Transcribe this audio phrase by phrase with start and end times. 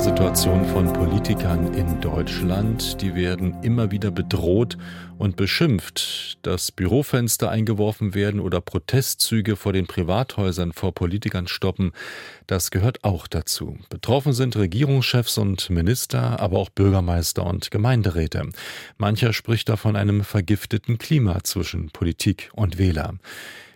[0.00, 3.02] Situation von Politikern in Deutschland.
[3.02, 4.78] Die werden immer wieder bedroht
[5.18, 11.92] und beschimpft, dass Bürofenster eingeworfen werden oder Protestzüge vor den Privathäusern vor Politikern stoppen.
[12.46, 13.76] Das gehört auch dazu.
[13.90, 18.48] Betroffen sind Regierungschefs und Minister, aber auch Bürgermeister und Gemeinderäte.
[18.96, 23.14] Mancher spricht davon einem vergifteten Klima zwischen Politik und Wähler.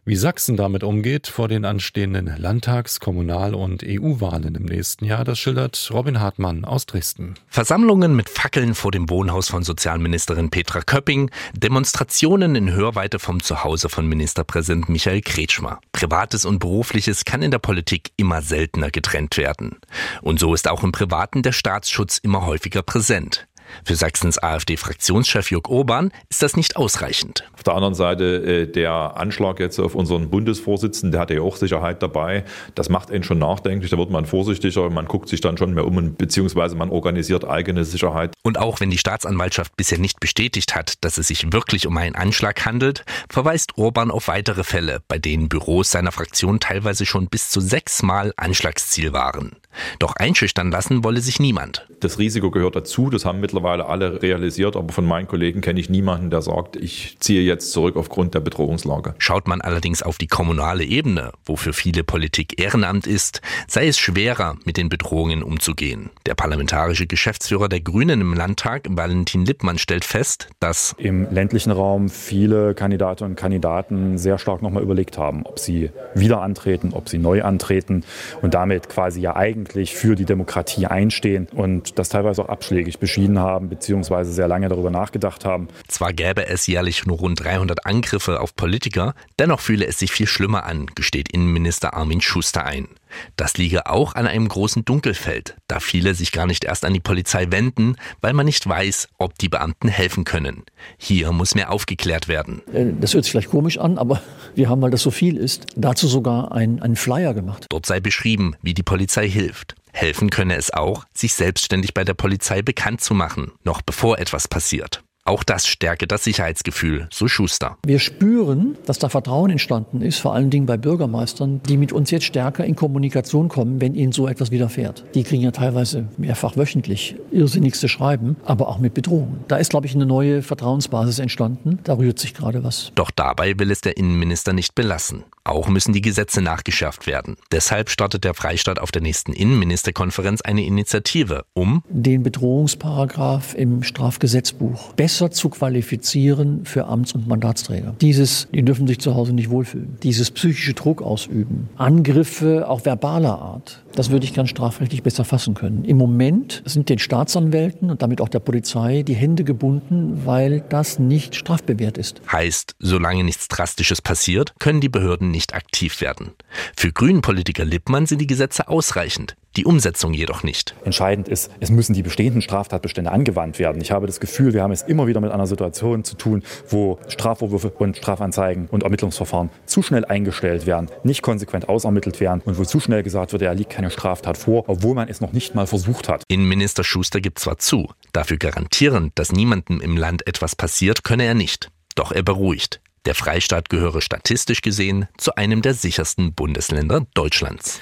[0.06, 5.38] Wie Sachsen damit umgeht vor den anstehenden Landtags-, Kommunal- und EU-Wahlen im nächsten Jahr, das
[5.38, 7.36] schildert Robin Hartmann aus Dresden.
[7.48, 13.88] Versammlungen mit Fackeln vor dem Wohnhaus von Sozialministerin Petra Köpping, Demonstrationen in Hörweite vom Zuhause
[13.88, 15.80] von Ministerpräsident Michael Kretschmer.
[15.92, 19.78] Privates und Berufliches kann in der Politik immer seltener getrennt werden.
[20.20, 23.46] Und so ist auch im Privaten der Staatsschutz immer häufiger präsent.
[23.84, 27.45] Für Sachsens AfD-Fraktionschef Jörg Urban ist das nicht ausreichend.
[27.54, 31.57] Auf der anderen Seite äh, der Anschlag jetzt auf unseren Bundesvorsitzenden, der hatte ja auch
[31.57, 32.45] Sicherheit dabei.
[32.74, 35.87] Das macht einen schon nachdenklich, da wird man vorsichtiger, man guckt sich dann schon mehr
[35.87, 38.32] um, beziehungsweise man organisiert eigene Sicherheit.
[38.42, 42.15] Und auch wenn die Staatsanwaltschaft bisher nicht bestätigt hat, dass es sich wirklich um einen
[42.15, 47.51] Anschlag handelt, verweist Urban auf weitere Fälle, bei denen Büros seiner Fraktion teilweise schon bis
[47.51, 49.57] zu sechsmal Anschlagsziel waren.
[49.98, 51.86] Doch einschüchtern lassen wolle sich niemand.
[52.00, 55.88] Das Risiko gehört dazu, das haben mittlerweile alle realisiert, aber von meinen Kollegen kenne ich
[55.88, 59.14] niemanden, der sagt, ich ziehe jetzt zurück aufgrund der Bedrohungslage.
[59.18, 63.98] Schaut man allerdings auf die kommunale Ebene, wo für viele Politik Ehrenamt ist, sei es
[63.98, 66.10] schwerer, mit den Bedrohungen umzugehen.
[66.26, 72.08] Der parlamentarische Geschäftsführer der Grünen im Landtag, Valentin Lippmann, stellt fest, dass im ländlichen Raum
[72.08, 77.19] viele Kandidatinnen und Kandidaten sehr stark nochmal überlegt haben, ob sie wieder antreten, ob sie
[77.19, 78.04] neu antreten
[78.42, 79.63] und damit quasi ja eigentlich
[79.94, 84.91] für die Demokratie einstehen und das teilweise auch abschlägig beschieden haben, beziehungsweise sehr lange darüber
[84.91, 85.69] nachgedacht haben.
[85.88, 90.26] Zwar gäbe es jährlich nur rund 300 Angriffe auf Politiker, dennoch fühle es sich viel
[90.26, 92.88] schlimmer an, gesteht Innenminister Armin Schuster ein.
[93.37, 97.00] Das liege auch an einem großen Dunkelfeld, da viele sich gar nicht erst an die
[97.00, 100.64] Polizei wenden, weil man nicht weiß, ob die Beamten helfen können.
[100.98, 102.62] Hier muss mehr aufgeklärt werden.
[102.72, 104.20] Äh, das hört sich vielleicht komisch an, aber
[104.54, 107.66] wir haben, weil das so viel ist, dazu sogar einen, einen Flyer gemacht.
[107.69, 109.75] Dort sei beschrieben, wie die Polizei hilft.
[109.92, 114.48] Helfen könne es auch, sich selbstständig bei der Polizei bekannt zu machen, noch bevor etwas
[114.48, 115.02] passiert.
[115.26, 117.78] Auch das stärke das Sicherheitsgefühl, so Schuster.
[117.86, 122.10] Wir spüren, dass da Vertrauen entstanden ist, vor allen Dingen bei Bürgermeistern, die mit uns
[122.10, 125.06] jetzt stärker in Kommunikation kommen, wenn ihnen so etwas widerfährt.
[125.14, 129.42] Die kriegen ja teilweise mehrfach wöchentlich irrsinnigste Schreiben, aber auch mit Bedrohungen.
[129.48, 131.78] Da ist, glaube ich, eine neue Vertrauensbasis entstanden.
[131.84, 132.92] Da rührt sich gerade was.
[132.94, 135.24] Doch dabei will es der Innenminister nicht belassen.
[135.44, 137.37] Auch müssen die Gesetze nachgeschärft werden.
[137.53, 144.94] Deshalb startet der Freistaat auf der nächsten Innenministerkonferenz eine Initiative, um den Bedrohungsparagraf im Strafgesetzbuch
[144.94, 147.94] besser zu qualifizieren für Amts- und Mandatsträger.
[148.00, 149.99] Dieses, die dürfen sich zu Hause nicht wohlfühlen.
[150.03, 151.69] Dieses psychische Druck ausüben.
[151.76, 153.83] Angriffe auch verbaler Art.
[153.94, 155.84] Das würde ich ganz strafrechtlich besser fassen können.
[155.84, 160.99] Im Moment sind den Staatsanwälten und damit auch der Polizei die Hände gebunden, weil das
[160.99, 162.21] nicht strafbewehrt ist.
[162.31, 166.32] Heißt, solange nichts Drastisches passiert, können die Behörden nicht aktiv werden.
[166.77, 170.75] Für Grünen-Politiker Lippmann sind die Gesetze ausreichend die Umsetzung jedoch nicht.
[170.84, 173.81] Entscheidend ist, es müssen die bestehenden Straftatbestände angewandt werden.
[173.81, 176.98] Ich habe das Gefühl, wir haben es immer wieder mit einer Situation zu tun, wo
[177.09, 182.64] Strafvorwürfe und Strafanzeigen und Ermittlungsverfahren zu schnell eingestellt werden, nicht konsequent ausermittelt werden und wo
[182.64, 185.66] zu schnell gesagt wird, da liegt keine Straftat vor, obwohl man es noch nicht mal
[185.66, 186.22] versucht hat.
[186.28, 191.34] Innenminister Schuster gibt zwar zu, dafür garantieren, dass niemandem im Land etwas passiert, könne er
[191.34, 191.70] nicht.
[191.94, 192.81] Doch er beruhigt.
[193.06, 197.81] Der Freistaat gehöre statistisch gesehen zu einem der sichersten Bundesländer Deutschlands.